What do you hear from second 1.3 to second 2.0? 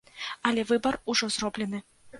зроблены.